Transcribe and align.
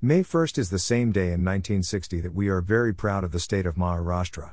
May 0.00 0.20
1st 0.20 0.58
is 0.58 0.70
the 0.70 0.78
same 0.78 1.10
day 1.10 1.32
in 1.32 1.44
1960 1.44 2.20
that 2.20 2.32
we 2.32 2.46
are 2.46 2.60
very 2.60 2.94
proud 2.94 3.24
of 3.24 3.32
the 3.32 3.40
state 3.40 3.66
of 3.66 3.74
Maharashtra. 3.74 4.52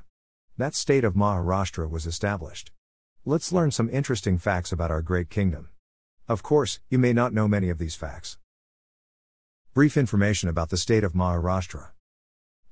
That 0.57 0.73
state 0.73 1.03
of 1.03 1.13
Maharashtra 1.13 1.87
was 1.87 2.07
established. 2.07 2.71
Let's 3.25 3.51
learn 3.51 3.69
some 3.69 3.87
interesting 3.91 4.39
facts 4.39 4.71
about 4.71 4.89
our 4.89 5.03
great 5.03 5.29
kingdom. 5.29 5.69
Of 6.27 6.41
course, 6.41 6.79
you 6.89 6.97
may 6.97 7.13
not 7.13 7.31
know 7.31 7.47
many 7.47 7.69
of 7.69 7.77
these 7.77 7.93
facts. 7.93 8.39
Brief 9.75 9.97
information 9.97 10.49
about 10.49 10.71
the 10.71 10.77
state 10.77 11.03
of 11.03 11.13
Maharashtra. 11.13 11.89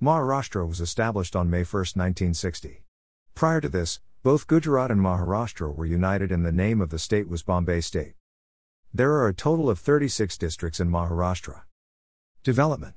Maharashtra 0.02 0.68
was 0.68 0.82
established 0.82 1.36
on 1.36 1.52
May 1.52 1.62
1, 1.62 1.80
1960. 1.94 2.84
Prior 3.36 3.62
to 3.62 3.70
this, 3.70 4.02
both 4.24 4.48
Gujarat 4.48 4.90
and 4.90 5.00
Maharashtra 5.00 5.76
were 5.76 5.86
united 5.86 6.32
and 6.32 6.44
the 6.44 6.52
name 6.52 6.82
of 6.82 6.90
the 6.90 6.98
state 6.98 7.30
was 7.30 7.44
Bombay 7.44 7.82
State. 7.82 8.16
There 8.92 9.12
are 9.12 9.28
a 9.28 9.34
total 9.36 9.70
of 9.70 9.78
36 9.78 10.40
districts 10.40 10.80
in 10.80 10.90
Maharashtra. 10.90 11.62
Development 12.44 12.94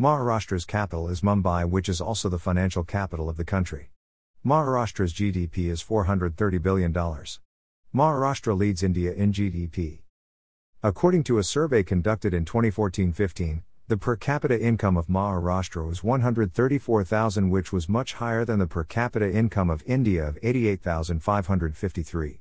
Maharashtra's 0.00 0.64
capital 0.64 1.10
is 1.10 1.20
Mumbai, 1.20 1.68
which 1.68 1.86
is 1.86 2.00
also 2.00 2.30
the 2.30 2.38
financial 2.38 2.82
capital 2.82 3.28
of 3.28 3.36
the 3.36 3.44
country. 3.44 3.90
Maharashtra's 4.42 5.12
GDP 5.12 5.68
is 5.68 5.84
$430 5.84 6.62
billion. 6.62 6.90
Maharashtra 7.94 8.56
leads 8.56 8.82
India 8.82 9.12
in 9.12 9.34
GDP. 9.34 9.98
According 10.82 11.24
to 11.24 11.36
a 11.36 11.44
survey 11.44 11.82
conducted 11.82 12.32
in 12.32 12.46
2014 12.46 13.12
15, 13.12 13.64
the 13.88 13.98
per 13.98 14.16
capita 14.16 14.58
income 14.58 14.96
of 14.96 15.08
Maharashtra 15.08 15.86
was 15.86 16.02
134,000, 16.02 17.50
which 17.50 17.70
was 17.70 17.86
much 17.86 18.14
higher 18.14 18.46
than 18.46 18.60
the 18.60 18.66
per 18.66 18.84
capita 18.84 19.30
income 19.30 19.68
of 19.68 19.82
India 19.84 20.26
of 20.26 20.38
88,553. 20.42 22.40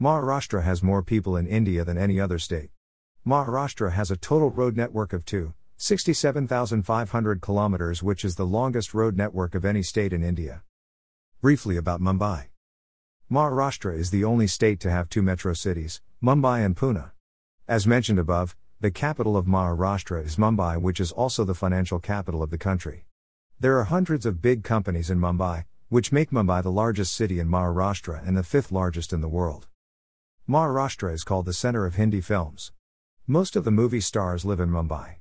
Maharashtra 0.00 0.62
has 0.62 0.82
more 0.82 1.02
people 1.02 1.36
in 1.36 1.46
India 1.46 1.84
than 1.84 1.98
any 1.98 2.18
other 2.18 2.38
state. 2.38 2.70
Maharashtra 3.26 3.92
has 3.92 4.10
a 4.10 4.16
total 4.16 4.48
road 4.48 4.74
network 4.74 5.12
of 5.12 5.26
2, 5.26 5.52
67,500 5.80 7.40
kilometers, 7.40 8.02
which 8.02 8.24
is 8.24 8.34
the 8.34 8.44
longest 8.44 8.94
road 8.94 9.16
network 9.16 9.54
of 9.54 9.64
any 9.64 9.80
state 9.80 10.12
in 10.12 10.24
India. 10.24 10.64
Briefly 11.40 11.76
about 11.76 12.00
Mumbai. 12.00 12.46
Maharashtra 13.30 13.96
is 13.96 14.10
the 14.10 14.24
only 14.24 14.48
state 14.48 14.80
to 14.80 14.90
have 14.90 15.08
two 15.08 15.22
metro 15.22 15.52
cities, 15.52 16.00
Mumbai 16.20 16.64
and 16.64 16.76
Pune. 16.76 17.12
As 17.68 17.86
mentioned 17.86 18.18
above, 18.18 18.56
the 18.80 18.90
capital 18.90 19.36
of 19.36 19.46
Maharashtra 19.46 20.26
is 20.26 20.34
Mumbai, 20.34 20.82
which 20.82 20.98
is 20.98 21.12
also 21.12 21.44
the 21.44 21.54
financial 21.54 22.00
capital 22.00 22.42
of 22.42 22.50
the 22.50 22.58
country. 22.58 23.04
There 23.60 23.78
are 23.78 23.84
hundreds 23.84 24.26
of 24.26 24.42
big 24.42 24.64
companies 24.64 25.10
in 25.10 25.20
Mumbai, 25.20 25.66
which 25.90 26.10
make 26.10 26.32
Mumbai 26.32 26.64
the 26.64 26.72
largest 26.72 27.14
city 27.14 27.38
in 27.38 27.48
Maharashtra 27.48 28.26
and 28.26 28.36
the 28.36 28.42
fifth 28.42 28.72
largest 28.72 29.12
in 29.12 29.20
the 29.20 29.28
world. 29.28 29.68
Maharashtra 30.48 31.12
is 31.12 31.22
called 31.22 31.46
the 31.46 31.52
center 31.52 31.86
of 31.86 31.94
Hindi 31.94 32.20
films. 32.20 32.72
Most 33.28 33.54
of 33.54 33.62
the 33.62 33.70
movie 33.70 34.00
stars 34.00 34.44
live 34.44 34.58
in 34.58 34.70
Mumbai. 34.70 35.17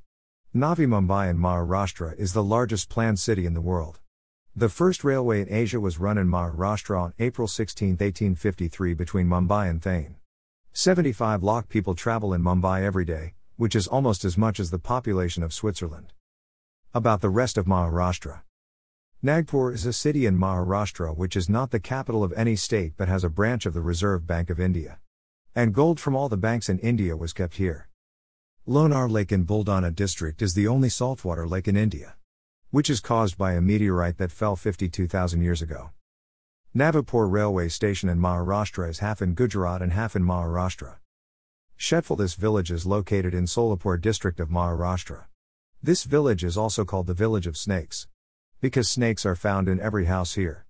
Navi 0.57 0.87
Mumbai 0.87 1.29
in 1.29 1.37
Maharashtra 1.37 2.17
is 2.17 2.33
the 2.33 2.43
largest 2.43 2.89
planned 2.89 3.19
city 3.19 3.45
in 3.45 3.53
the 3.53 3.61
world. 3.61 3.99
The 4.55 4.69
first 4.69 5.03
railway 5.03 5.41
in 5.41 5.53
Asia 5.53 5.79
was 5.79 5.99
run 5.99 6.17
in 6.17 6.27
Maharashtra 6.27 6.99
on 6.99 7.13
April 7.19 7.47
16, 7.47 7.89
1853, 7.89 8.95
between 8.95 9.27
Mumbai 9.27 9.69
and 9.69 9.79
Thane. 9.79 10.15
75 10.73 11.43
lakh 11.43 11.69
people 11.69 11.93
travel 11.93 12.33
in 12.33 12.41
Mumbai 12.41 12.81
every 12.81 13.05
day, 13.05 13.35
which 13.57 13.75
is 13.75 13.85
almost 13.85 14.25
as 14.25 14.35
much 14.35 14.59
as 14.59 14.71
the 14.71 14.79
population 14.79 15.43
of 15.43 15.53
Switzerland. 15.53 16.11
About 16.91 17.21
the 17.21 17.29
rest 17.29 17.59
of 17.59 17.67
Maharashtra. 17.67 18.41
Nagpur 19.21 19.71
is 19.73 19.85
a 19.85 19.93
city 19.93 20.25
in 20.25 20.39
Maharashtra 20.39 21.15
which 21.15 21.35
is 21.35 21.47
not 21.47 21.69
the 21.69 21.79
capital 21.79 22.23
of 22.23 22.33
any 22.33 22.55
state 22.55 22.93
but 22.97 23.07
has 23.07 23.23
a 23.23 23.29
branch 23.29 23.67
of 23.67 23.75
the 23.75 23.81
Reserve 23.81 24.25
Bank 24.25 24.49
of 24.49 24.59
India. 24.59 24.97
And 25.53 25.71
gold 25.71 25.99
from 25.99 26.15
all 26.15 26.29
the 26.29 26.35
banks 26.35 26.67
in 26.67 26.79
India 26.79 27.15
was 27.15 27.31
kept 27.31 27.57
here. 27.57 27.86
Lonar 28.69 29.09
Lake 29.09 29.31
in 29.31 29.45
Buldana 29.45 29.95
district 29.95 30.41
is 30.41 30.53
the 30.53 30.67
only 30.67 30.89
saltwater 30.89 31.47
lake 31.47 31.69
in 31.69 31.77
India. 31.77 32.15
Which 32.69 32.89
is 32.89 32.99
caused 32.99 33.37
by 33.37 33.53
a 33.53 33.61
meteorite 33.61 34.17
that 34.17 34.29
fell 34.29 34.57
52,000 34.57 35.41
years 35.41 35.61
ago. 35.61 35.91
Navapur 36.75 37.31
railway 37.31 37.69
station 37.69 38.09
in 38.09 38.19
Maharashtra 38.19 38.89
is 38.89 38.99
half 38.99 39.21
in 39.21 39.35
Gujarat 39.35 39.81
and 39.81 39.93
half 39.93 40.17
in 40.17 40.23
Maharashtra. 40.23 40.95
Shetphal 41.79 42.17
This 42.17 42.33
village 42.33 42.69
is 42.69 42.85
located 42.85 43.33
in 43.33 43.45
Solapur 43.45 44.01
district 44.01 44.37
of 44.41 44.49
Maharashtra. 44.49 45.27
This 45.81 46.03
village 46.03 46.43
is 46.43 46.57
also 46.57 46.83
called 46.83 47.07
the 47.07 47.13
village 47.13 47.47
of 47.47 47.55
snakes. 47.55 48.09
Because 48.59 48.89
snakes 48.89 49.25
are 49.25 49.37
found 49.37 49.69
in 49.69 49.79
every 49.79 50.07
house 50.07 50.33
here. 50.33 50.65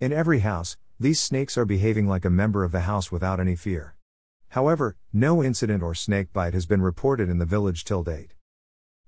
In 0.00 0.12
every 0.12 0.40
house, 0.40 0.76
these 1.00 1.18
snakes 1.18 1.56
are 1.56 1.64
behaving 1.64 2.06
like 2.06 2.26
a 2.26 2.30
member 2.30 2.62
of 2.62 2.72
the 2.72 2.80
house 2.80 3.10
without 3.10 3.40
any 3.40 3.56
fear. 3.56 3.94
However, 4.50 4.96
no 5.12 5.42
incident 5.42 5.82
or 5.82 5.94
snake 5.94 6.32
bite 6.32 6.54
has 6.54 6.66
been 6.66 6.80
reported 6.80 7.28
in 7.28 7.38
the 7.38 7.44
village 7.44 7.84
till 7.84 8.02
date. 8.02 8.34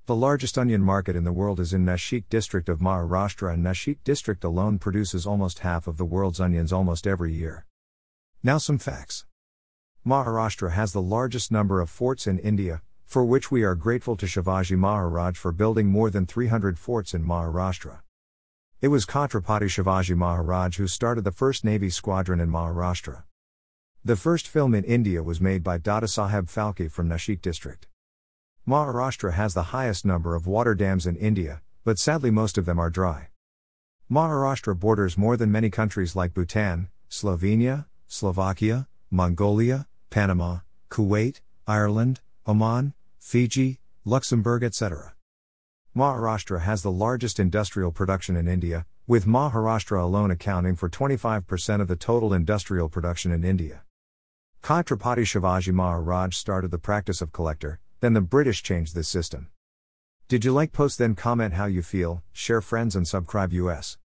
The 0.07 0.17
largest 0.17 0.59
onion 0.59 0.83
market 0.83 1.17
in 1.17 1.25
the 1.25 1.33
world 1.33 1.61
is 1.61 1.73
in 1.73 1.85
Nashik 1.85 2.25
district 2.29 2.69
of 2.69 2.81
Maharashtra 2.81 3.55
and 3.55 3.65
Nashik 3.65 3.99
district 4.05 4.45
alone 4.45 4.79
produces 4.79 5.27
almost 5.27 5.61
half 5.61 5.87
of 5.87 5.97
the 5.97 6.05
world's 6.05 6.41
onions 6.41 6.73
almost 6.73 7.07
every 7.07 7.33
year. 7.33 7.65
Now 8.43 8.59
some 8.59 8.79
facts. 8.79 9.25
Maharashtra 10.07 10.73
has 10.73 10.93
the 10.93 11.03
largest 11.03 11.53
number 11.53 11.81
of 11.81 11.89
forts 11.89 12.27
in 12.27 12.39
India, 12.39 12.83
for 13.07 13.25
which 13.25 13.51
we 13.51 13.63
are 13.63 13.75
grateful 13.75 14.17
to 14.17 14.27
Shivaji 14.27 14.77
Maharaj 14.77 15.37
for 15.37 15.53
building 15.53 15.87
more 15.87 16.11
than 16.11 16.27
300 16.27 16.79
forts 16.79 17.15
in 17.15 17.25
Maharashtra. 17.25 18.01
It 18.81 18.89
was 18.89 19.07
Chhatrapati 19.07 19.69
Shivaji 19.69 20.17
Maharaj 20.17 20.79
who 20.79 20.89
started 20.89 21.25
the 21.25 21.33
first 21.33 21.65
Navy 21.65 21.91
squadron 21.91 22.41
in 22.41 22.51
Maharashtra. 22.51 23.25
The 24.03 24.17
first 24.17 24.49
film 24.49 24.75
in 24.75 24.85
India 24.85 25.23
was 25.23 25.43
made 25.43 25.63
by 25.63 25.77
Dadasaheb 25.77 26.51
Phalke 26.51 26.91
from 26.91 27.07
Nashik 27.07 27.43
district. 27.43 27.87
Maharashtra 28.67 29.35
has 29.35 29.53
the 29.53 29.75
highest 29.75 30.07
number 30.07 30.35
of 30.35 30.47
water 30.47 30.75
dams 30.75 31.07
in 31.07 31.17
India, 31.17 31.61
but 31.85 31.99
sadly 31.99 32.31
most 32.31 32.57
of 32.57 32.65
them 32.65 32.79
are 32.79 32.89
dry. 32.89 33.29
Maharashtra 34.11 34.79
borders 34.79 35.19
more 35.19 35.37
than 35.37 35.53
many 35.53 35.69
countries 35.69 36.17
like 36.17 36.33
Bhutan, 36.33 36.89
Slovenia, 37.11 37.85
Slovakia, 38.07 38.89
Mongolia, 39.11 39.87
Panama, 40.09 40.61
Kuwait, 40.89 41.43
Ireland, 41.67 42.21
Oman, 42.49 42.95
Fiji, 43.19 43.81
Luxembourg, 44.07 44.63
etc. 44.63 45.15
Maharashtra 45.95 46.63
has 46.63 46.83
the 46.83 46.91
largest 46.91 47.39
industrial 47.39 47.93
production 47.93 48.35
in 48.35 48.49
India, 48.49 48.87
with 49.07 49.27
Maharashtra 49.27 50.03
alone 50.03 50.31
accounting 50.31 50.75
for 50.75 50.89
25% 50.89 51.83
of 51.83 51.89
the 51.89 51.97
total 51.97 52.33
industrial 52.33 52.89
production 52.89 53.31
in 53.31 53.45
India. 53.45 53.83
Chhatrapati 54.63 55.23
Shivaji 55.23 55.73
Maharaj 55.73 56.37
started 56.37 56.71
the 56.71 56.79
practice 56.79 57.21
of 57.21 57.33
collector, 57.33 57.81
then 58.01 58.13
the 58.13 58.21
British 58.21 58.63
changed 58.63 58.95
this 58.95 59.09
system. 59.09 59.49
Did 60.29 60.45
you 60.45 60.53
like 60.53 60.73
post 60.73 60.99
then 60.99 61.15
comment 61.15 61.55
how 61.55 61.65
you 61.65 61.83
feel, 61.83 62.23
share 62.33 62.61
friends 62.61 62.95
and 62.95 63.09
subscribe 63.09 63.53
us. 63.53 63.99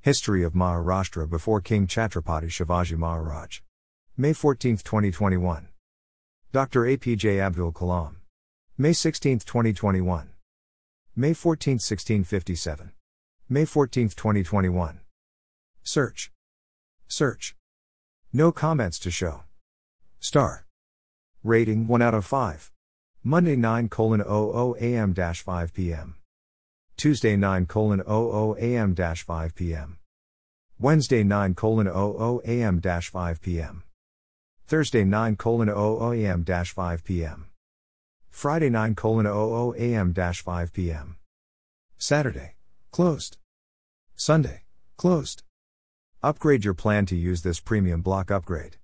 History 0.00 0.44
of 0.44 0.52
Maharashtra 0.52 1.30
before 1.30 1.60
King 1.60 1.86
Chhatrapati 1.86 2.48
Shivaji 2.48 2.96
Maharaj. 2.98 3.60
May 4.16 4.32
14, 4.32 4.76
2021. 4.78 5.68
Dr. 6.52 6.82
APJ 6.82 7.40
Abdul 7.40 7.72
Kalam. 7.72 8.16
May 8.76 8.92
16, 8.92 9.38
2021. 9.38 10.30
May 11.14 11.32
14, 11.32 11.74
1657. 11.74 12.92
May 13.48 13.64
14, 13.64 14.08
2021. 14.10 15.00
Search. 15.82 16.32
Search. 17.08 17.56
No 18.32 18.52
comments 18.52 18.98
to 18.98 19.10
show. 19.10 19.44
Star. 20.26 20.66
Rating 21.44 21.86
1 21.86 22.02
out 22.02 22.12
of 22.12 22.26
5. 22.26 22.72
Monday 23.22 23.54
9 23.54 23.88
00 23.88 24.76
am 24.80 25.14
5 25.14 25.72
pm. 25.72 26.16
Tuesday 26.96 27.36
9 27.36 27.68
00 27.72 28.56
am 28.58 28.96
5 28.96 29.54
pm. 29.54 29.98
Wednesday 30.80 31.22
9 31.22 31.54
00 31.54 32.40
am 32.44 32.80
5 32.80 33.40
pm. 33.40 33.84
Thursday 34.66 35.04
9 35.04 35.36
00 35.40 36.12
am 36.12 36.44
5 36.44 37.04
pm. 37.04 37.46
Friday 38.28 38.68
9 38.68 38.96
00 38.96 39.74
am 39.78 40.12
5 40.12 40.72
pm. 40.72 41.16
Saturday. 41.98 42.56
Closed. 42.90 43.36
Sunday. 44.16 44.62
Closed. 44.96 45.44
Upgrade 46.20 46.64
your 46.64 46.74
plan 46.74 47.06
to 47.06 47.14
use 47.14 47.42
this 47.42 47.60
premium 47.60 48.00
block 48.00 48.32
upgrade. 48.32 48.74